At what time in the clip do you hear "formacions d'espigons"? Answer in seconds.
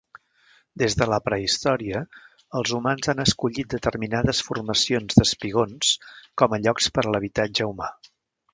4.49-5.93